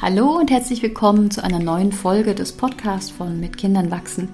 Hallo 0.00 0.38
und 0.38 0.52
herzlich 0.52 0.80
willkommen 0.80 1.28
zu 1.32 1.42
einer 1.42 1.58
neuen 1.58 1.90
Folge 1.90 2.32
des 2.32 2.52
Podcasts 2.52 3.10
von 3.10 3.40
Mit 3.40 3.56
Kindern 3.56 3.90
wachsen. 3.90 4.28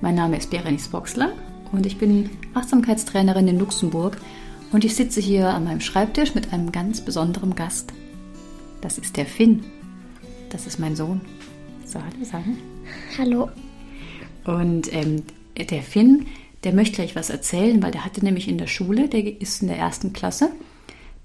Mein 0.00 0.14
Name 0.14 0.38
ist 0.38 0.48
Berenice 0.48 0.88
Boxler 0.88 1.32
und 1.72 1.84
ich 1.84 1.98
bin 1.98 2.30
Achtsamkeitstrainerin 2.54 3.46
in 3.46 3.58
Luxemburg 3.58 4.16
und 4.72 4.82
ich 4.82 4.96
sitze 4.96 5.20
hier 5.20 5.50
an 5.50 5.64
meinem 5.64 5.82
Schreibtisch 5.82 6.34
mit 6.34 6.54
einem 6.54 6.72
ganz 6.72 7.02
besonderen 7.02 7.54
Gast. 7.54 7.92
Das 8.80 8.96
ist 8.96 9.18
der 9.18 9.26
Finn. 9.26 9.62
Das 10.48 10.66
ist 10.66 10.78
mein 10.78 10.96
Sohn. 10.96 11.20
So, 11.84 11.98
hallo 11.98 12.24
sagen. 12.24 12.56
Hallo. 13.18 13.50
Und 14.46 14.90
ähm, 14.90 15.22
der 15.54 15.82
Finn, 15.82 16.28
der 16.64 16.72
möchte 16.72 16.96
gleich 16.96 17.14
was 17.14 17.28
erzählen, 17.28 17.82
weil 17.82 17.92
der 17.92 18.06
hatte 18.06 18.24
nämlich 18.24 18.48
in 18.48 18.56
der 18.56 18.68
Schule, 18.68 19.06
der 19.06 19.38
ist 19.38 19.60
in 19.60 19.68
der 19.68 19.76
ersten 19.76 20.14
Klasse, 20.14 20.50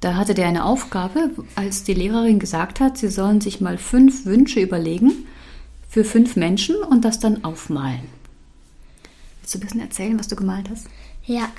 da 0.05 0.17
hatte 0.17 0.35
der 0.35 0.45
eine 0.45 0.65
Aufgabe, 0.65 1.31
als 1.55 1.83
die 1.83 1.95
Lehrerin 1.95 2.37
gesagt 2.37 2.79
hat, 2.79 2.95
sie 2.95 3.07
sollen 3.07 3.41
sich 3.41 3.59
mal 3.59 3.79
fünf 3.79 4.27
Wünsche 4.27 4.59
überlegen 4.59 5.25
für 5.89 6.03
fünf 6.03 6.35
Menschen 6.35 6.75
und 6.75 7.03
das 7.03 7.17
dann 7.17 7.43
aufmalen. 7.43 8.03
Willst 9.41 9.55
du 9.55 9.57
ein 9.57 9.61
bisschen 9.61 9.81
erzählen, 9.81 10.19
was 10.19 10.27
du 10.27 10.35
gemalt 10.35 10.69
hast? 10.69 10.85
Ja. 11.25 11.49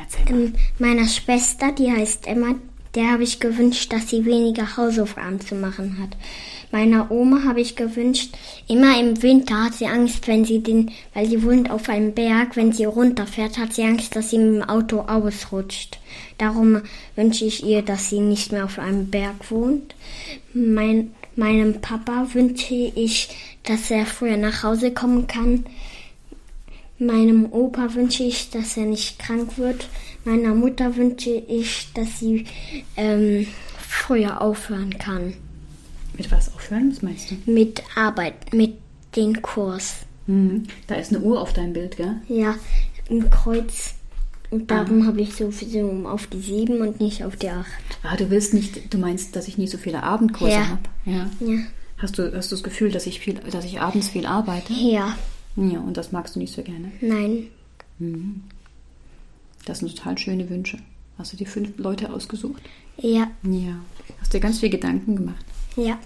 Erzähl 0.00 0.24
mal. 0.24 0.44
Ähm, 0.44 0.54
meiner 0.78 1.06
Schwester, 1.06 1.70
die 1.70 1.92
heißt 1.92 2.26
Emma, 2.26 2.54
der 2.94 3.12
habe 3.12 3.22
ich 3.22 3.40
gewünscht, 3.40 3.92
dass 3.92 4.10
sie 4.10 4.24
weniger 4.24 4.76
Hausaufgaben 4.76 5.40
zu 5.40 5.54
machen 5.54 5.98
hat. 5.98 6.10
Meiner 6.72 7.10
Oma 7.10 7.44
habe 7.44 7.60
ich 7.60 7.76
gewünscht, 7.76 8.34
immer 8.66 8.98
im 8.98 9.22
Winter 9.22 9.64
hat 9.64 9.74
sie 9.74 9.86
Angst, 9.86 10.26
wenn 10.26 10.46
sie 10.46 10.60
den, 10.60 10.90
weil 11.12 11.28
sie 11.28 11.42
wohnt 11.42 11.70
auf 11.70 11.88
einem 11.90 12.14
Berg, 12.14 12.56
wenn 12.56 12.72
sie 12.72 12.86
runterfährt, 12.86 13.58
hat 13.58 13.74
sie 13.74 13.84
Angst, 13.84 14.16
dass 14.16 14.30
sie 14.30 14.38
mit 14.38 14.62
dem 14.62 14.68
Auto 14.68 15.00
ausrutscht. 15.00 15.98
Darum 16.38 16.80
wünsche 17.14 17.44
ich 17.44 17.64
ihr, 17.64 17.82
dass 17.82 18.08
sie 18.08 18.20
nicht 18.20 18.52
mehr 18.52 18.64
auf 18.64 18.78
einem 18.78 19.10
Berg 19.10 19.50
wohnt. 19.50 19.94
Mein, 20.54 21.12
meinem 21.36 21.82
Papa 21.82 22.28
wünsche 22.32 22.74
ich, 22.74 23.28
dass 23.64 23.90
er 23.90 24.06
früher 24.06 24.38
nach 24.38 24.62
Hause 24.62 24.92
kommen 24.92 25.26
kann. 25.26 25.66
Meinem 26.98 27.52
Opa 27.52 27.94
wünsche 27.94 28.22
ich, 28.22 28.48
dass 28.50 28.76
er 28.76 28.84
nicht 28.84 29.18
krank 29.18 29.58
wird. 29.58 29.88
Meiner 30.24 30.54
Mutter 30.54 30.94
wünsche 30.96 31.30
ich, 31.30 31.88
dass 31.94 32.20
sie 32.20 32.44
ähm, 32.96 33.46
früher 33.78 34.40
aufhören 34.40 34.96
kann. 34.98 35.34
Mit 36.16 36.30
was 36.30 36.54
aufhören? 36.54 36.90
Was 36.92 37.02
meinst 37.02 37.30
du? 37.30 37.50
Mit 37.50 37.82
Arbeit, 37.96 38.52
mit 38.52 38.74
dem 39.16 39.40
Kurs. 39.42 39.96
Mhm. 40.26 40.64
Da 40.86 40.94
ist 40.96 41.12
eine 41.12 41.20
Uhr 41.24 41.40
auf 41.40 41.52
deinem 41.52 41.72
Bild, 41.72 41.96
gell? 41.96 42.16
Ja, 42.28 42.54
ein 43.10 43.28
Kreuz. 43.30 43.94
Und 44.50 44.70
darum 44.70 45.06
habe 45.06 45.22
ich 45.22 45.34
so 45.34 45.50
viel 45.50 46.04
auf 46.04 46.26
die 46.26 46.40
sieben 46.40 46.82
und 46.82 47.00
nicht 47.00 47.24
auf 47.24 47.36
die 47.36 47.48
acht. 47.48 47.66
Ah, 48.02 48.16
du 48.16 48.28
willst 48.28 48.52
nicht, 48.52 48.92
du 48.92 48.98
meinst, 48.98 49.34
dass 49.34 49.48
ich 49.48 49.56
nie 49.56 49.66
so 49.66 49.78
viele 49.78 50.02
Abendkurse 50.02 50.52
Ja. 50.52 50.68
habe. 50.68 50.82
Ja. 51.06 51.30
Ja. 51.40 51.58
Hast 51.96 52.18
du, 52.18 52.32
hast 52.36 52.50
du 52.52 52.56
das 52.56 52.62
Gefühl, 52.62 52.90
dass 52.90 53.06
ich 53.06 53.18
viel, 53.20 53.34
dass 53.34 53.64
ich 53.64 53.80
abends 53.80 54.08
viel 54.10 54.26
arbeite? 54.26 54.72
Ja. 54.74 55.16
Ja, 55.56 55.80
und 55.80 55.96
das 55.96 56.12
magst 56.12 56.36
du 56.36 56.40
nicht 56.40 56.54
so 56.54 56.62
gerne. 56.62 56.92
Nein. 57.00 57.48
Das 59.64 59.78
sind 59.78 59.96
total 59.96 60.18
schöne 60.18 60.48
Wünsche. 60.50 60.78
Hast 61.18 61.32
du 61.32 61.36
die 61.36 61.46
fünf 61.46 61.76
Leute 61.78 62.12
ausgesucht? 62.12 62.62
Ja. 62.96 63.30
Ja. 63.42 63.76
Hast 64.20 64.32
dir 64.32 64.40
ganz 64.40 64.60
viel 64.60 64.70
Gedanken 64.70 65.16
gemacht. 65.16 65.44
Ja. 65.76 65.98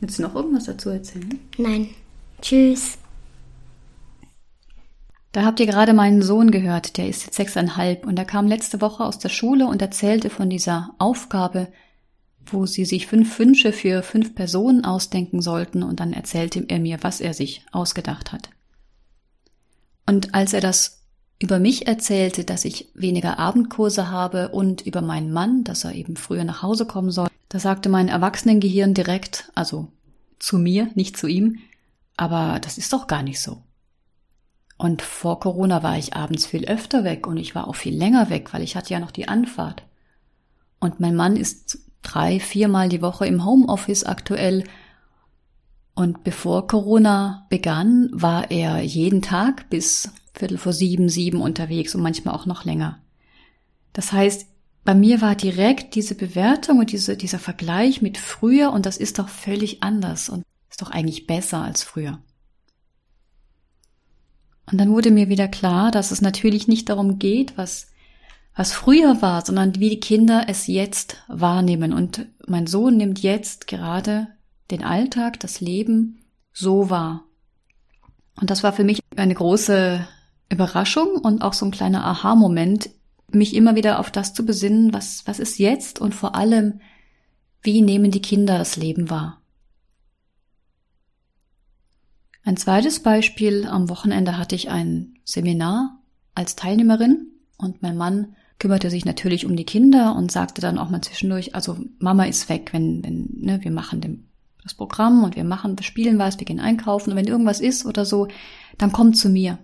Willst 0.00 0.18
du 0.18 0.22
noch 0.22 0.34
irgendwas 0.34 0.64
dazu 0.64 0.90
erzählen? 0.90 1.38
Nein. 1.56 1.90
Tschüss. 2.40 2.98
Da 5.32 5.44
habt 5.44 5.60
ihr 5.60 5.66
gerade 5.66 5.92
meinen 5.92 6.22
Sohn 6.22 6.50
gehört, 6.50 6.96
der 6.96 7.08
ist 7.08 7.24
jetzt 7.24 7.36
sechseinhalb 7.36 8.06
und 8.06 8.18
er 8.18 8.24
kam 8.24 8.46
letzte 8.46 8.80
Woche 8.80 9.04
aus 9.04 9.18
der 9.18 9.28
Schule 9.28 9.66
und 9.66 9.82
erzählte 9.82 10.30
von 10.30 10.48
dieser 10.48 10.94
Aufgabe, 10.98 11.68
wo 12.46 12.64
sie 12.64 12.84
sich 12.84 13.06
fünf 13.06 13.38
Wünsche 13.38 13.72
für 13.72 14.02
fünf 14.02 14.34
Personen 14.34 14.84
ausdenken 14.84 15.42
sollten 15.42 15.82
und 15.82 16.00
dann 16.00 16.12
erzählte 16.12 16.64
er 16.68 16.78
mir, 16.78 16.98
was 17.02 17.20
er 17.20 17.34
sich 17.34 17.62
ausgedacht 17.72 18.32
hat. 18.32 18.48
Und 20.06 20.34
als 20.34 20.54
er 20.54 20.62
das 20.62 20.97
über 21.40 21.58
mich 21.58 21.86
erzählte, 21.86 22.44
dass 22.44 22.64
ich 22.64 22.88
weniger 22.94 23.38
Abendkurse 23.38 24.10
habe 24.10 24.48
und 24.48 24.82
über 24.82 25.02
meinen 25.02 25.32
Mann, 25.32 25.64
dass 25.64 25.84
er 25.84 25.94
eben 25.94 26.16
früher 26.16 26.44
nach 26.44 26.62
Hause 26.62 26.84
kommen 26.86 27.10
soll, 27.10 27.28
da 27.48 27.58
sagte 27.58 27.88
mein 27.88 28.08
Erwachsenengehirn 28.08 28.94
direkt, 28.94 29.50
also 29.54 29.88
zu 30.38 30.58
mir, 30.58 30.90
nicht 30.94 31.16
zu 31.16 31.26
ihm, 31.26 31.58
aber 32.16 32.58
das 32.60 32.76
ist 32.76 32.92
doch 32.92 33.06
gar 33.06 33.22
nicht 33.22 33.40
so. 33.40 33.62
Und 34.76 35.02
vor 35.02 35.40
Corona 35.40 35.82
war 35.82 35.98
ich 35.98 36.14
abends 36.14 36.46
viel 36.46 36.66
öfter 36.66 37.02
weg 37.04 37.26
und 37.26 37.36
ich 37.36 37.54
war 37.54 37.66
auch 37.66 37.74
viel 37.74 37.96
länger 37.96 38.30
weg, 38.30 38.52
weil 38.52 38.62
ich 38.62 38.76
hatte 38.76 38.92
ja 38.92 39.00
noch 39.00 39.10
die 39.10 39.28
Anfahrt. 39.28 39.82
Und 40.78 41.00
mein 41.00 41.16
Mann 41.16 41.36
ist 41.36 41.80
drei, 42.02 42.38
viermal 42.38 42.88
die 42.88 43.02
Woche 43.02 43.26
im 43.26 43.44
Homeoffice 43.44 44.04
aktuell. 44.04 44.64
Und 45.94 46.22
bevor 46.22 46.68
Corona 46.68 47.46
begann, 47.48 48.08
war 48.12 48.52
er 48.52 48.80
jeden 48.82 49.20
Tag 49.20 49.68
bis 49.68 50.12
Viertel 50.38 50.56
vor 50.56 50.72
sieben, 50.72 51.08
sieben 51.08 51.40
unterwegs 51.40 51.94
und 51.94 52.02
manchmal 52.02 52.34
auch 52.34 52.46
noch 52.46 52.64
länger. 52.64 53.00
Das 53.92 54.12
heißt, 54.12 54.46
bei 54.84 54.94
mir 54.94 55.20
war 55.20 55.34
direkt 55.34 55.96
diese 55.96 56.14
Bewertung 56.14 56.78
und 56.78 56.92
diese, 56.92 57.16
dieser 57.16 57.40
Vergleich 57.40 58.00
mit 58.00 58.16
früher 58.16 58.72
und 58.72 58.86
das 58.86 58.96
ist 58.96 59.18
doch 59.18 59.28
völlig 59.28 59.82
anders 59.82 60.28
und 60.28 60.44
ist 60.70 60.80
doch 60.80 60.90
eigentlich 60.90 61.26
besser 61.26 61.62
als 61.62 61.82
früher. 61.82 62.20
Und 64.70 64.78
dann 64.78 64.90
wurde 64.90 65.10
mir 65.10 65.28
wieder 65.28 65.48
klar, 65.48 65.90
dass 65.90 66.10
es 66.10 66.20
natürlich 66.20 66.68
nicht 66.68 66.88
darum 66.88 67.18
geht, 67.18 67.58
was, 67.58 67.88
was 68.54 68.72
früher 68.72 69.20
war, 69.20 69.44
sondern 69.44 69.74
wie 69.74 69.90
die 69.90 70.00
Kinder 70.00 70.44
es 70.46 70.66
jetzt 70.68 71.16
wahrnehmen. 71.26 71.92
Und 71.92 72.26
mein 72.46 72.66
Sohn 72.66 72.96
nimmt 72.96 73.20
jetzt 73.22 73.66
gerade 73.66 74.28
den 74.70 74.84
Alltag, 74.84 75.40
das 75.40 75.60
Leben 75.60 76.20
so 76.52 76.90
wahr. 76.90 77.24
Und 78.40 78.50
das 78.50 78.62
war 78.62 78.72
für 78.72 78.84
mich 78.84 79.00
eine 79.16 79.34
große 79.34 80.06
Überraschung 80.50 81.16
und 81.16 81.42
auch 81.42 81.52
so 81.52 81.66
ein 81.66 81.70
kleiner 81.70 82.04
Aha-Moment, 82.04 82.90
mich 83.30 83.54
immer 83.54 83.76
wieder 83.76 83.98
auf 83.98 84.10
das 84.10 84.32
zu 84.32 84.46
besinnen, 84.46 84.92
was, 84.92 85.26
was 85.26 85.38
ist 85.38 85.58
jetzt 85.58 86.00
und 86.00 86.14
vor 86.14 86.34
allem, 86.34 86.80
wie 87.62 87.82
nehmen 87.82 88.10
die 88.10 88.22
Kinder 88.22 88.56
das 88.58 88.76
Leben 88.76 89.10
wahr. 89.10 89.42
Ein 92.44 92.56
zweites 92.56 93.00
Beispiel, 93.00 93.66
am 93.66 93.90
Wochenende 93.90 94.38
hatte 94.38 94.54
ich 94.54 94.70
ein 94.70 95.18
Seminar 95.24 96.00
als 96.34 96.56
Teilnehmerin 96.56 97.26
und 97.58 97.82
mein 97.82 97.96
Mann 97.96 98.36
kümmerte 98.58 98.90
sich 98.90 99.04
natürlich 99.04 99.44
um 99.44 99.54
die 99.54 99.66
Kinder 99.66 100.16
und 100.16 100.32
sagte 100.32 100.62
dann 100.62 100.78
auch 100.78 100.88
mal 100.88 101.02
zwischendurch, 101.02 101.54
also 101.54 101.78
Mama 101.98 102.24
ist 102.24 102.48
weg, 102.48 102.70
wenn, 102.72 103.04
wenn 103.04 103.28
ne, 103.34 103.62
wir 103.62 103.70
machen 103.70 104.00
dem, 104.00 104.28
das 104.62 104.74
Programm 104.74 105.22
und 105.24 105.36
wir 105.36 105.44
machen, 105.44 105.78
wir 105.78 105.84
spielen 105.84 106.18
was, 106.18 106.38
wir 106.38 106.46
gehen 106.46 106.58
einkaufen 106.58 107.10
und 107.10 107.16
wenn 107.16 107.26
irgendwas 107.26 107.60
ist 107.60 107.84
oder 107.84 108.04
so, 108.04 108.28
dann 108.78 108.92
kommt 108.92 109.16
zu 109.16 109.28
mir. 109.28 109.58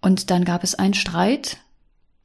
Und 0.00 0.30
dann 0.30 0.44
gab 0.44 0.64
es 0.64 0.74
einen 0.74 0.94
Streit, 0.94 1.58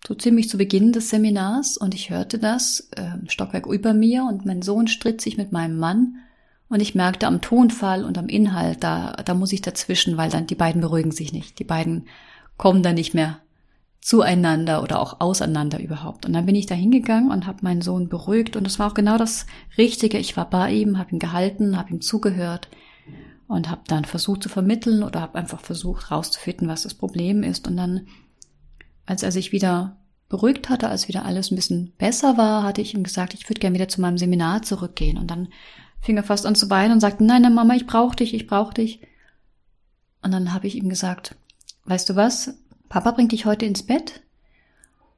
so 0.08 0.14
ziemlich 0.14 0.50
zu 0.50 0.58
Beginn 0.58 0.92
des 0.92 1.10
Seminars 1.10 1.78
und 1.78 1.94
ich 1.94 2.10
hörte 2.10 2.38
das, 2.38 2.90
äh, 2.96 3.14
Stockwerk 3.28 3.66
über 3.66 3.94
mir 3.94 4.26
und 4.26 4.46
mein 4.46 4.62
Sohn 4.62 4.88
stritt 4.88 5.22
sich 5.22 5.38
mit 5.38 5.52
meinem 5.52 5.78
Mann 5.78 6.18
und 6.70 6.82
ich 6.82 6.96
merkte 6.96 7.28
am 7.28 7.42
Tonfall 7.42 8.04
und 8.04 8.18
am 8.18 8.28
Inhalt, 8.28 8.84
da, 8.84 9.14
da 9.24 9.34
muss 9.34 9.54
ich 9.54 9.62
dazwischen, 9.62 10.18
weil 10.18 10.30
dann 10.30 10.48
die 10.48 10.56
beiden 10.56 10.82
beruhigen 10.82 11.12
sich 11.12 11.32
nicht. 11.32 11.60
Die 11.60 11.64
beiden 11.64 12.08
kommen 12.58 12.84
dann 12.84 12.96
nicht 12.96 13.14
mehr 13.14 13.40
zueinander 14.02 14.84
oder 14.84 15.00
auch 15.00 15.22
auseinander 15.22 15.80
überhaupt. 15.80 16.26
Und 16.26 16.34
dann 16.34 16.46
bin 16.46 16.56
ich 16.56 16.66
da 16.66 16.76
hingegangen 16.76 17.32
und 17.32 17.48
habe 17.48 17.60
meinen 17.62 17.82
Sohn 17.82 18.10
beruhigt 18.10 18.58
und 18.58 18.68
es 18.68 18.78
war 18.78 18.92
auch 18.92 18.94
genau 18.94 19.18
das 19.18 19.46
Richtige. 19.78 20.18
Ich 20.18 20.36
war 20.36 20.50
bei 20.50 20.72
ihm, 20.72 20.98
habe 20.98 21.12
ihn 21.12 21.20
gehalten, 21.20 21.78
habe 21.78 21.92
ihm 21.92 22.02
zugehört 22.02 22.68
und 23.54 23.70
habe 23.70 23.82
dann 23.88 24.06
versucht 24.06 24.44
zu 24.44 24.50
vermitteln 24.50 25.04
oder 25.04 25.22
habe 25.22 25.38
einfach 25.38 25.60
versucht 25.60 26.12
rauszufinden, 26.12 26.68
was 26.68 26.84
das 26.84 26.94
Problem 26.94 27.44
ist. 27.44 27.68
Und 27.68 27.78
dann, 27.78 28.08
als 29.06 29.24
er 29.24 29.32
sich 29.32 29.52
wieder 29.52 29.98
beruhigt 30.30 30.70
hatte, 30.70 30.90
als 30.90 31.08
wieder 31.08 31.26
alles 31.26 31.52
ein 31.52 31.56
bisschen 31.56 31.94
besser 31.98 32.38
war, 32.38 32.64
hatte 32.64 32.82
ich 32.82 32.94
ihm 32.94 33.04
gesagt, 33.04 33.34
ich 33.34 33.48
würde 33.50 33.60
gerne 33.60 33.76
wieder 33.76 33.88
zu 33.88 34.02
meinem 34.02 34.18
Seminar 34.18 34.64
zurückgehen. 34.64 35.18
Und 35.18 35.28
dann 35.28 35.50
fing 36.02 36.18
er 36.18 36.24
fast 36.24 36.46
an 36.46 36.56
zu 36.56 36.70
weinen 36.70 36.94
und 36.94 37.00
sagte, 37.00 37.24
nein, 37.24 37.44
nein, 37.44 37.54
Mama, 37.54 37.76
ich 37.76 37.86
brauche 37.86 38.16
dich, 38.16 38.34
ich 38.34 38.48
brauche 38.48 38.74
dich. 38.74 39.02
Und 40.22 40.32
dann 40.32 40.54
habe 40.54 40.68
ich 40.68 40.76
ihm 40.76 40.90
gesagt, 40.90 41.36
weißt 41.86 42.10
du 42.10 42.16
was, 42.16 42.56
Papa 42.90 43.12
bringt 43.12 43.32
dich 43.32 43.46
heute 43.46 43.66
ins 43.66 43.84
Bett, 43.84 44.22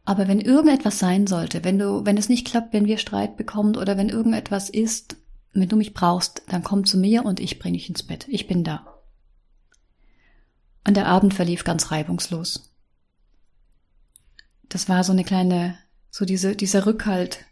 aber 0.03 0.27
wenn 0.27 0.39
irgendetwas 0.39 0.99
sein 0.99 1.27
sollte, 1.27 1.63
wenn 1.63 1.79
du, 1.79 2.05
wenn 2.05 2.17
es 2.17 2.29
nicht 2.29 2.45
klappt, 2.45 2.73
wenn 2.73 2.85
wir 2.85 2.97
Streit 2.97 3.37
bekommen 3.37 3.75
oder 3.75 3.97
wenn 3.97 4.09
irgendetwas 4.09 4.69
ist, 4.69 5.17
wenn 5.61 5.69
du 5.69 5.77
mich 5.77 5.93
brauchst, 5.93 6.43
dann 6.49 6.63
komm 6.63 6.85
zu 6.85 6.97
mir 6.97 7.25
und 7.25 7.39
ich 7.39 7.59
bringe 7.59 7.77
dich 7.77 7.89
ins 7.89 8.03
Bett. 8.03 8.25
Ich 8.27 8.47
bin 8.47 8.63
da. 8.63 9.01
Und 10.85 10.97
der 10.97 11.07
Abend 11.07 11.33
verlief 11.33 11.63
ganz 11.63 11.91
reibungslos. 11.91 12.73
Das 14.69 14.89
war 14.89 15.03
so 15.03 15.13
eine 15.13 15.23
kleine, 15.23 15.77
so 16.11 16.25
diese, 16.25 16.55
dieser 16.55 16.85
Rückhalt, 16.85 17.45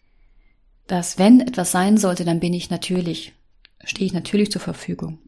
dass 0.87 1.17
wenn 1.17 1.39
etwas 1.39 1.71
sein 1.71 1.97
sollte, 1.97 2.25
dann 2.25 2.39
bin 2.39 2.53
ich 2.53 2.69
natürlich, 2.69 3.33
stehe 3.83 4.05
ich 4.05 4.13
natürlich 4.13 4.51
zur 4.51 4.61
Verfügung. 4.61 5.19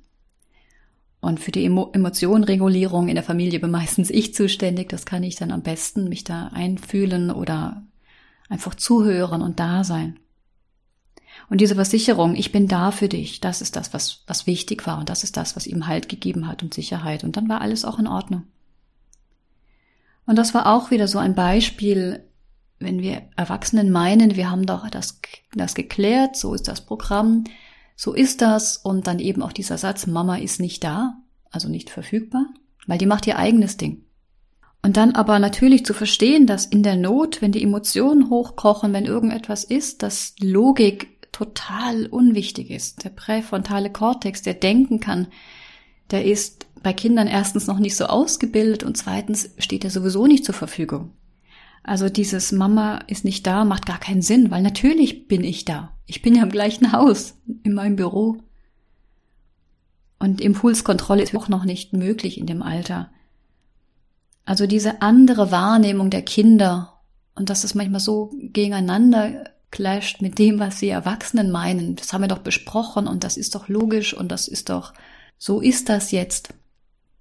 Und 1.22 1.40
für 1.40 1.52
die 1.52 1.66
Emo 1.66 1.90
Emotionenregulierung 1.94 3.08
in 3.08 3.16
der 3.16 3.24
Familie 3.24 3.60
bin 3.60 3.72
meistens 3.72 4.12
ich 4.12 4.36
zuständig. 4.36 4.90
Das 4.90 5.06
kann 5.06 5.24
ich 5.24 5.36
dann 5.36 5.52
am 5.52 5.64
besten 5.64 6.10
mich 6.10 6.24
da 6.24 6.50
einfühlen 6.50 7.32
oder 7.32 7.84
einfach 8.50 8.76
zuhören 8.76 9.42
und 9.42 9.60
da 9.60 9.84
sein. 9.84 10.20
Und 11.50 11.62
diese 11.62 11.76
Versicherung, 11.76 12.36
ich 12.36 12.52
bin 12.52 12.68
da 12.68 12.92
für 12.92 13.08
dich, 13.08 13.40
das 13.40 13.62
ist 13.62 13.76
das, 13.76 13.94
was, 13.94 14.24
was 14.28 14.48
wichtig 14.48 14.88
war 14.88 14.98
und 15.00 15.10
das 15.10 15.24
ist 15.24 15.38
das, 15.38 15.56
was 15.56 15.68
ihm 15.68 15.88
Halt 15.88 16.10
gegeben 16.10 16.48
hat 16.48 16.64
und 16.64 16.74
Sicherheit. 16.74 17.24
Und 17.24 17.38
dann 17.38 17.48
war 17.50 17.62
alles 17.62 17.86
auch 17.86 18.00
in 18.00 18.08
Ordnung. 18.08 18.44
Und 20.26 20.38
das 20.38 20.54
war 20.54 20.68
auch 20.74 20.90
wieder 20.90 21.08
so 21.08 21.20
ein 21.20 21.36
Beispiel, 21.36 22.24
wenn 22.80 23.00
wir 23.00 23.24
Erwachsenen 23.36 23.92
meinen, 23.92 24.36
wir 24.36 24.50
haben 24.50 24.66
doch 24.66 24.90
das, 24.90 25.20
das 25.54 25.76
geklärt, 25.76 26.36
so 26.36 26.54
ist 26.54 26.68
das 26.68 26.82
Programm, 26.82 27.44
so 27.96 28.14
ist 28.14 28.42
das 28.42 28.78
und 28.78 29.08
dann 29.08 29.20
eben 29.20 29.42
auch 29.42 29.54
dieser 29.54 29.78
Satz, 29.78 30.08
Mama 30.08 30.38
ist 30.38 30.60
nicht 30.60 30.84
da, 30.84 31.18
also 31.52 31.70
nicht 31.70 31.90
verfügbar, 31.90 32.48
weil 32.88 32.98
die 32.98 33.06
macht 33.06 33.28
ihr 33.28 33.38
eigenes 33.38 33.78
Ding. 33.78 34.04
Und 34.82 34.98
dann 34.98 35.14
aber 35.14 35.40
natürlich 35.40 35.84
zu 35.84 35.96
verstehen, 35.96 36.46
dass 36.46 36.68
in 36.68 36.84
der 36.84 36.96
Not, 36.96 37.42
wenn 37.42 37.52
die 37.52 37.64
Emotionen 37.64 38.30
hochkochen, 38.30 38.94
wenn 38.94 39.06
irgendetwas 39.06 39.64
ist, 39.64 40.04
dass 40.04 40.36
Logik 40.40 41.15
total 41.36 42.06
unwichtig 42.06 42.72
ist. 42.72 43.04
Der 43.04 43.10
präfrontale 43.10 43.92
Kortex, 43.92 44.42
der 44.42 44.54
denken 44.54 45.02
kann, 45.02 45.28
der 46.12 46.24
ist 46.24 46.68
bei 46.82 46.94
Kindern 46.94 47.28
erstens 47.28 47.68
noch 47.68 47.80
nicht 47.80 47.98
so 47.98 48.06
ausgebildet 48.06 48.84
und 48.84 48.96
zweitens 48.96 49.50
steht 49.58 49.84
er 49.84 49.90
sowieso 49.90 50.28
nicht 50.28 50.46
zur 50.46 50.56
Verfügung. 50.56 51.12
Also 51.84 52.08
dieses 52.08 52.54
Mama 52.54 53.00
ist 53.08 53.26
nicht 53.26 53.46
da 53.46 53.66
macht 53.66 53.86
gar 53.86 54.00
keinen 54.00 54.22
Sinn, 54.22 54.50
weil 54.50 54.62
natürlich 54.62 55.28
bin 55.28 55.44
ich 55.44 55.66
da. 55.66 55.92
Ich 56.06 56.22
bin 56.22 56.36
ja 56.36 56.44
im 56.44 56.50
gleichen 56.50 56.94
Haus, 56.94 57.36
in 57.64 57.74
meinem 57.74 57.98
Büro. 57.98 58.38
Und 60.18 60.40
Impulskontrolle 60.40 61.22
ist 61.22 61.36
auch 61.36 61.50
noch 61.50 61.66
nicht 61.66 61.92
möglich 61.92 62.38
in 62.38 62.46
dem 62.46 62.62
Alter. 62.62 63.12
Also 64.46 64.68
diese 64.68 65.02
andere 65.02 65.52
Wahrnehmung 65.52 66.10
der 66.10 66.22
Kinder 66.22 67.02
und 67.36 67.50
dass 67.50 67.66
es 67.66 67.76
manchmal 67.76 68.00
so 68.00 68.32
gegeneinander 68.36 69.55
clasht 69.76 70.22
mit 70.22 70.40
dem, 70.40 70.58
was 70.58 70.80
sie 70.80 70.88
Erwachsenen 70.88 71.52
meinen. 71.52 71.98
Das 71.98 72.14
haben 72.14 72.22
wir 72.22 72.30
doch 72.30 72.40
besprochen 72.40 73.08
und 73.08 73.26
das 73.26 73.36
ist 73.36 73.56
doch 73.56 73.68
logisch 73.68 74.14
und 74.14 74.32
das 74.32 74.48
ist 74.48 74.70
doch, 74.70 74.94
so 75.38 75.60
ist 75.60 75.90
das 75.90 76.12
jetzt. 76.12 76.54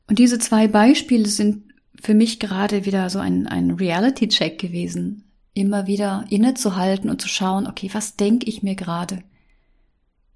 Und 0.06 0.20
diese 0.20 0.38
zwei 0.38 0.68
Beispiele 0.68 1.26
sind 1.26 1.64
für 2.00 2.14
mich 2.14 2.38
gerade 2.38 2.84
wieder 2.84 3.10
so 3.10 3.18
ein, 3.18 3.48
ein 3.48 3.72
Reality-Check 3.72 4.60
gewesen. 4.60 5.24
Immer 5.52 5.88
wieder 5.88 6.26
innezuhalten 6.30 7.10
und 7.10 7.20
zu 7.20 7.26
schauen, 7.26 7.66
okay, 7.66 7.90
was 7.92 8.14
denke 8.14 8.46
ich 8.46 8.62
mir 8.62 8.76
gerade? 8.76 9.24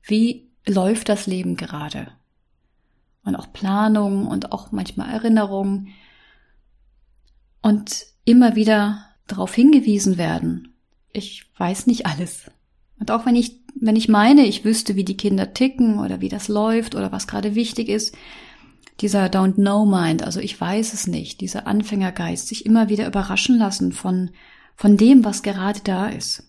Wie 0.02 0.50
läuft 0.66 1.08
das 1.08 1.28
Leben 1.28 1.56
gerade? 1.56 2.08
Und 3.22 3.36
auch 3.36 3.52
Planung 3.52 4.26
und 4.26 4.50
auch 4.50 4.72
manchmal 4.72 5.10
Erinnerungen. 5.10 5.90
Und 7.62 8.06
immer 8.24 8.56
wieder 8.56 9.04
darauf 9.28 9.54
hingewiesen 9.54 10.18
werden. 10.18 10.67
Ich 11.18 11.46
weiß 11.58 11.86
nicht 11.86 12.06
alles. 12.06 12.50
Und 13.00 13.10
auch 13.10 13.26
wenn 13.26 13.34
ich, 13.34 13.60
wenn 13.74 13.96
ich 13.96 14.08
meine, 14.08 14.46
ich 14.46 14.64
wüsste, 14.64 14.94
wie 14.94 15.04
die 15.04 15.16
Kinder 15.16 15.52
ticken 15.52 15.98
oder 15.98 16.20
wie 16.20 16.28
das 16.28 16.46
läuft 16.46 16.94
oder 16.94 17.10
was 17.10 17.26
gerade 17.26 17.56
wichtig 17.56 17.88
ist, 17.88 18.16
dieser 19.00 19.26
Don't 19.26 19.54
Know 19.54 19.84
Mind, 19.84 20.22
also 20.22 20.40
ich 20.40 20.60
weiß 20.60 20.92
es 20.92 21.06
nicht, 21.06 21.40
dieser 21.40 21.66
Anfängergeist, 21.66 22.48
sich 22.48 22.66
immer 22.66 22.88
wieder 22.88 23.06
überraschen 23.06 23.58
lassen 23.58 23.92
von, 23.92 24.30
von 24.76 24.96
dem, 24.96 25.24
was 25.24 25.42
gerade 25.42 25.80
da 25.82 26.08
ist. 26.08 26.44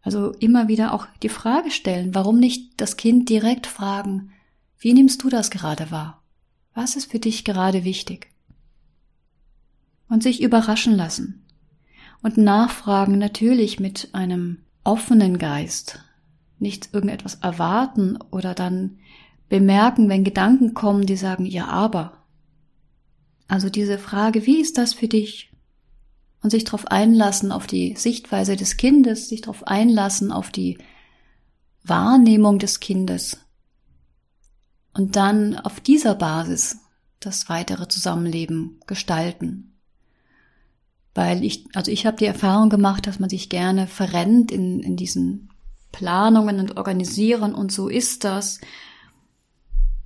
Also 0.00 0.32
immer 0.32 0.68
wieder 0.68 0.94
auch 0.94 1.06
die 1.22 1.28
Frage 1.28 1.70
stellen, 1.70 2.14
warum 2.14 2.38
nicht 2.38 2.80
das 2.80 2.96
Kind 2.96 3.28
direkt 3.28 3.66
fragen, 3.66 4.32
wie 4.78 4.94
nimmst 4.94 5.22
du 5.22 5.28
das 5.28 5.50
gerade 5.50 5.90
wahr? 5.90 6.22
Was 6.72 6.96
ist 6.96 7.10
für 7.10 7.18
dich 7.18 7.44
gerade 7.44 7.84
wichtig? 7.84 8.30
Und 10.08 10.22
sich 10.22 10.40
überraschen 10.40 10.94
lassen. 10.94 11.44
Und 12.22 12.36
nachfragen 12.36 13.18
natürlich 13.18 13.78
mit 13.78 14.10
einem 14.12 14.64
offenen 14.84 15.38
Geist. 15.38 16.00
Nicht 16.58 16.92
irgendetwas 16.92 17.36
erwarten 17.36 18.18
oder 18.30 18.54
dann 18.54 18.98
bemerken, 19.48 20.08
wenn 20.08 20.24
Gedanken 20.24 20.74
kommen, 20.74 21.06
die 21.06 21.16
sagen, 21.16 21.46
ja, 21.46 21.66
aber. 21.68 22.24
Also 23.46 23.70
diese 23.70 23.98
Frage, 23.98 24.46
wie 24.46 24.60
ist 24.60 24.76
das 24.78 24.92
für 24.92 25.08
dich? 25.08 25.50
Und 26.42 26.50
sich 26.50 26.64
darauf 26.64 26.86
einlassen, 26.86 27.50
auf 27.50 27.66
die 27.66 27.96
Sichtweise 27.96 28.56
des 28.56 28.76
Kindes, 28.76 29.28
sich 29.28 29.40
darauf 29.40 29.66
einlassen, 29.66 30.30
auf 30.30 30.50
die 30.50 30.78
Wahrnehmung 31.82 32.58
des 32.58 32.80
Kindes. 32.80 33.38
Und 34.94 35.16
dann 35.16 35.56
auf 35.56 35.80
dieser 35.80 36.14
Basis 36.14 36.78
das 37.20 37.48
weitere 37.48 37.88
Zusammenleben 37.88 38.80
gestalten. 38.86 39.67
Weil 41.14 41.44
ich, 41.44 41.64
also 41.74 41.90
ich 41.90 42.06
habe 42.06 42.16
die 42.16 42.26
Erfahrung 42.26 42.70
gemacht, 42.70 43.06
dass 43.06 43.18
man 43.18 43.30
sich 43.30 43.48
gerne 43.48 43.86
verrennt 43.86 44.52
in, 44.52 44.80
in 44.80 44.96
diesen 44.96 45.50
Planungen 45.92 46.60
und 46.60 46.76
Organisieren 46.76 47.54
und 47.54 47.72
so 47.72 47.88
ist 47.88 48.24
das. 48.24 48.60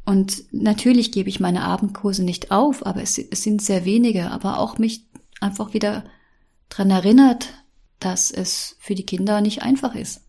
Und 0.04 0.44
natürlich 0.52 1.12
gebe 1.12 1.28
ich 1.28 1.40
meine 1.40 1.62
Abendkurse 1.62 2.24
nicht 2.24 2.50
auf, 2.50 2.84
aber 2.86 3.02
es, 3.02 3.18
es 3.18 3.42
sind 3.42 3.62
sehr 3.62 3.84
wenige, 3.84 4.30
aber 4.30 4.58
auch 4.58 4.78
mich 4.78 5.06
einfach 5.40 5.74
wieder 5.74 6.04
dran 6.68 6.90
erinnert, 6.90 7.48
dass 7.98 8.30
es 8.30 8.76
für 8.80 8.94
die 8.94 9.06
Kinder 9.06 9.40
nicht 9.40 9.62
einfach 9.62 9.94
ist. 9.94 10.22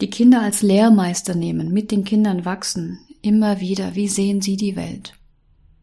Die 0.00 0.10
Kinder 0.10 0.42
als 0.42 0.62
Lehrmeister 0.62 1.34
nehmen, 1.34 1.72
mit 1.72 1.90
den 1.90 2.04
Kindern 2.04 2.44
wachsen, 2.44 3.00
immer 3.22 3.60
wieder, 3.60 3.94
wie 3.94 4.08
sehen 4.08 4.40
sie 4.40 4.56
die 4.56 4.76
Welt? 4.76 5.14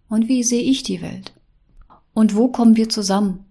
Und 0.07 0.27
wie 0.27 0.43
sehe 0.43 0.61
ich 0.61 0.83
die 0.83 1.01
Welt? 1.01 1.33
Und 2.15 2.33
wo 2.33 2.47
kommen 2.47 2.77
wir 2.77 2.87
zusammen? 2.87 3.45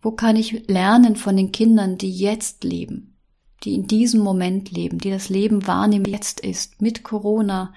Wo 0.00 0.10
kann 0.10 0.36
ich 0.36 0.66
lernen 0.68 1.16
von 1.16 1.36
den 1.36 1.52
Kindern, 1.52 1.98
die 1.98 2.10
jetzt 2.10 2.64
leben, 2.64 3.14
die 3.62 3.74
in 3.74 3.86
diesem 3.86 4.22
Moment 4.22 4.70
leben, 4.70 4.98
die 4.98 5.10
das 5.10 5.28
Leben 5.28 5.66
wahrnehmen, 5.66 6.06
jetzt 6.06 6.40
ist, 6.40 6.80
mit 6.80 7.04
Corona, 7.04 7.74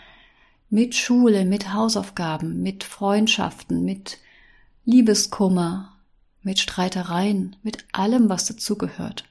mit 0.69 0.95
Schule, 0.95 1.43
mit 1.43 1.73
Hausaufgaben, 1.73 2.63
mit 2.63 2.85
Freundschaften, 2.85 3.83
mit 3.83 4.19
Liebeskummer, 4.85 5.97
mit 6.41 6.59
Streitereien, 6.59 7.57
mit 7.61 7.85
allem, 7.91 8.29
was 8.29 8.45
dazugehört. 8.45 9.25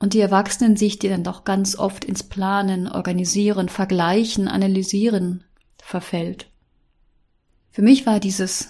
Und 0.00 0.12
die 0.14 0.20
Erwachsenen 0.20 0.76
sich, 0.76 0.98
die 0.98 1.08
dann 1.08 1.22
doch 1.22 1.44
ganz 1.44 1.78
oft 1.78 2.04
ins 2.04 2.24
Planen, 2.24 2.88
Organisieren, 2.88 3.68
Vergleichen, 3.68 4.48
Analysieren 4.48 5.44
verfällt. 5.80 6.51
Für 7.72 7.82
mich 7.82 8.04
war 8.04 8.20
dieses, 8.20 8.68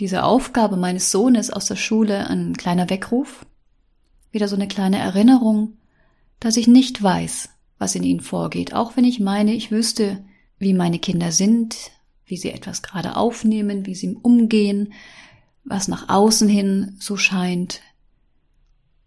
diese 0.00 0.24
Aufgabe 0.24 0.76
meines 0.76 1.10
Sohnes 1.12 1.50
aus 1.50 1.66
der 1.66 1.76
Schule 1.76 2.28
ein 2.28 2.56
kleiner 2.56 2.88
Weckruf, 2.88 3.44
wieder 4.30 4.48
so 4.48 4.56
eine 4.56 4.68
kleine 4.68 4.98
Erinnerung, 4.98 5.76
dass 6.40 6.56
ich 6.56 6.66
nicht 6.66 7.02
weiß, 7.02 7.50
was 7.78 7.94
in 7.94 8.02
ihnen 8.02 8.20
vorgeht, 8.20 8.72
auch 8.72 8.96
wenn 8.96 9.04
ich 9.04 9.20
meine, 9.20 9.52
ich 9.52 9.70
wüsste, 9.70 10.24
wie 10.58 10.72
meine 10.72 10.98
Kinder 10.98 11.30
sind, 11.30 11.76
wie 12.24 12.38
sie 12.38 12.50
etwas 12.50 12.82
gerade 12.82 13.16
aufnehmen, 13.16 13.84
wie 13.84 13.94
sie 13.94 14.14
umgehen, 14.14 14.94
was 15.64 15.86
nach 15.86 16.08
außen 16.08 16.48
hin 16.48 16.96
so 16.98 17.18
scheint. 17.18 17.80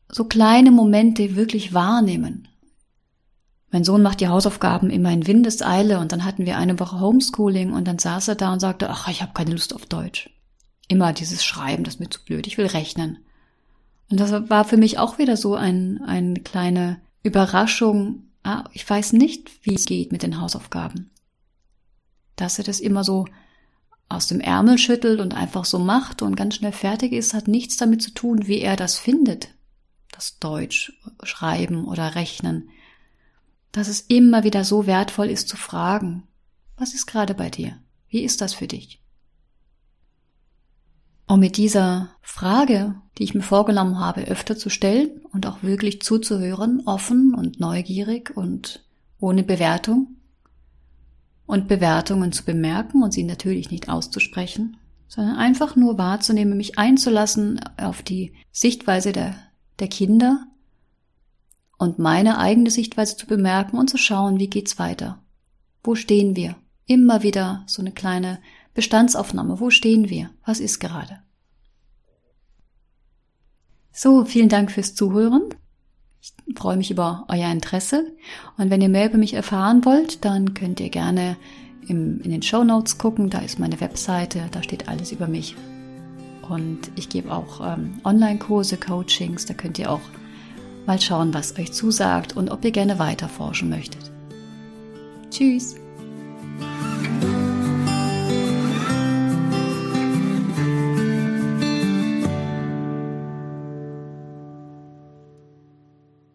So 0.08 0.25
kleine 0.25 0.70
Momente 0.70 1.36
wirklich 1.36 1.74
wahrnehmen. 1.74 2.48
Mein 3.72 3.84
Sohn 3.84 4.02
macht 4.02 4.20
die 4.20 4.28
Hausaufgaben 4.28 4.90
immer 4.90 5.12
in 5.12 5.28
Windeseile 5.28 6.00
und 6.00 6.12
dann 6.12 6.26
hatten 6.26 6.46
wir 6.46 6.58
eine 6.58 6.80
Woche 6.80 7.00
Homeschooling 7.00 7.72
und 7.72 7.88
dann 7.88 8.00
saß 8.00 8.28
er 8.30 8.36
da 8.36 8.52
und 8.52 8.60
sagte, 8.60 8.90
ach, 8.90 9.08
ich 9.08 9.22
habe 9.22 9.34
keine 9.34 9.52
Lust 9.52 9.76
auf 9.76 9.86
Deutsch. 9.86 10.30
Immer 10.88 11.14
dieses 11.14 11.44
Schreiben, 11.44 11.84
das 11.84 11.96
ist 11.96 12.00
mir 12.00 12.10
zu 12.10 12.24
blöd, 12.24 12.48
ich 12.48 12.58
will 12.58 12.66
rechnen. 12.66 13.20
Und 14.10 14.20
das 14.20 14.32
war 14.50 14.66
für 14.66 14.78
mich 14.78 14.98
auch 14.98 15.20
wieder 15.20 15.38
so 15.38 15.54
ein, 15.54 16.02
eine 16.02 16.40
kleine 16.40 17.00
Überraschung, 17.22 18.24
ah, 18.44 18.64
ich 18.74 18.90
weiß 18.90 19.14
nicht, 19.14 19.52
wie 19.64 19.76
es 19.76 19.86
geht 19.86 20.12
mit 20.12 20.24
den 20.24 20.42
Hausaufgaben. 20.42 21.12
Dass 22.36 22.58
er 22.58 22.64
das 22.64 22.80
immer 22.80 23.04
so 23.04 23.26
aus 24.08 24.26
dem 24.26 24.40
Ärmel 24.40 24.80
schüttelt 24.80 25.20
und 25.20 25.36
einfach 25.36 25.66
so 25.66 25.78
macht 25.78 26.24
und 26.24 26.36
ganz 26.36 26.56
schnell 26.56 26.72
fertig 26.72 27.12
ist, 27.12 27.36
hat 27.36 27.48
nichts 27.48 27.78
damit 27.78 28.02
zu 28.02 28.12
tun, 28.12 28.48
wie 28.48 28.60
er 28.60 28.76
das 28.76 28.98
findet. 28.98 29.50
Das 30.12 30.40
Deutsch, 30.40 30.92
Schreiben 31.22 31.86
oder 31.86 32.16
Rechnen. 32.16 32.70
Dass 33.72 33.88
es 33.88 34.02
immer 34.02 34.44
wieder 34.44 34.64
so 34.64 34.88
wertvoll 34.88 35.28
ist 35.28 35.48
zu 35.48 35.58
fragen, 35.58 36.24
was 36.78 36.94
ist 36.94 37.06
gerade 37.06 37.34
bei 37.34 37.50
dir? 37.50 37.78
Wie 38.08 38.22
ist 38.22 38.42
das 38.42 38.54
für 38.54 38.68
dich? 38.68 39.02
Und 41.28 41.42
mit 41.42 41.58
dieser 41.58 42.10
Frage, 42.22 42.96
die 43.18 43.24
ich 43.24 43.36
mir 43.36 43.44
vorgenommen 43.44 44.00
habe, 44.00 44.22
öfter 44.22 44.58
zu 44.58 44.70
stellen 44.70 45.22
und 45.32 45.46
auch 45.46 45.62
wirklich 45.62 46.02
zuzuhören, 46.02 46.82
offen 46.88 47.36
und 47.36 47.60
neugierig 47.60 48.36
und 48.36 48.84
ohne 49.20 49.44
Bewertung 49.44 50.16
und 51.46 51.68
Bewertungen 51.68 52.32
zu 52.32 52.46
bemerken 52.46 53.04
und 53.04 53.14
sie 53.14 53.24
natürlich 53.24 53.70
nicht 53.70 53.90
auszusprechen, 53.90 54.78
sondern 55.08 55.36
einfach 55.36 55.76
nur 55.76 55.98
wahrzunehmen, 55.98 56.58
mich 56.58 56.80
einzulassen 56.80 57.60
auf 57.78 58.02
die 58.02 58.34
Sichtweise 58.52 59.12
der, 59.12 59.36
der 59.80 59.88
Kinder 59.88 60.48
und 61.79 61.98
meine 61.98 62.38
eigene 62.38 62.69
Sichtweise 62.69 63.17
zu 63.17 63.25
bemerken 63.25 63.77
und 63.77 63.89
zu 63.89 63.98
schauen, 63.98 64.38
wie 64.38 64.50
geht's 64.50 64.77
weiter? 64.77 65.17
Wo 65.81 65.95
stehen 65.95 66.36
wir? 66.36 66.55
Immer 66.86 67.24
wieder 67.24 67.63
so 67.67 67.81
eine 67.81 67.93
kleine 67.93 68.39
Bestandsaufnahme. 68.74 69.59
Wo 69.59 69.69
stehen 69.69 70.09
wir? 70.09 70.29
Was 70.45 70.59
ist 70.59 70.79
gerade? 70.79 71.19
So, 73.93 74.25
vielen 74.25 74.50
Dank 74.50 74.71
fürs 74.71 74.93
Zuhören. 74.93 75.43
Ich 76.19 76.33
freue 76.57 76.75
mich 76.75 76.91
über 76.91 77.25
euer 77.29 77.50
Interesse. 77.50 78.12
Und 78.57 78.69
wenn 78.69 78.81
ihr 78.81 78.89
mehr 78.89 79.07
über 79.07 79.17
mich 79.17 79.33
erfahren 79.33 79.86
wollt, 79.86 80.25
dann 80.25 80.53
könnt 80.53 80.81
ihr 80.81 80.89
gerne 80.89 81.38
im, 81.88 82.19
in 82.19 82.31
den 82.31 82.41
Show 82.41 82.65
Notes 82.65 82.98
gucken. 82.98 83.29
Da 83.29 83.39
ist 83.39 83.57
meine 83.57 83.79
Webseite, 83.79 84.50
da 84.51 84.62
steht 84.63 84.89
alles 84.89 85.13
über 85.13 85.27
mich. 85.27 85.55
Und 86.50 86.91
ich 86.95 87.07
gebe 87.07 87.31
auch 87.31 87.62
ähm, 87.65 88.01
Online-Kurse, 88.03 88.75
Coachings, 88.75 89.45
da 89.45 89.53
könnt 89.53 89.79
ihr 89.79 89.89
auch 89.89 90.01
Mal 90.89 91.00
schauen, 91.00 91.36
was 91.36 91.55
euch 91.60 91.72
zusagt 91.72 92.36
und 92.36 92.50
ob 92.50 92.65
ihr 92.65 92.72
gerne 92.72 92.98
weiter 92.98 93.29
forschen 93.29 93.69
möchtet. 93.69 94.10
Tschüss! 95.29 95.75